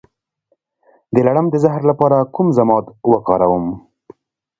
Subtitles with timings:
[1.13, 3.65] د لړم د زهر لپاره کوم ضماد وکاروم؟